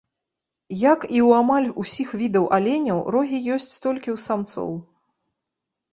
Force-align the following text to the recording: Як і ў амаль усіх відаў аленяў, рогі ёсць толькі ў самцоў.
Як 0.83 1.03
і 1.07 1.19
ў 1.27 1.41
амаль 1.41 1.67
усіх 1.83 2.15
відаў 2.21 2.49
аленяў, 2.59 3.03
рогі 3.17 3.43
ёсць 3.57 3.79
толькі 3.85 4.09
ў 4.15 4.17
самцоў. 4.29 4.71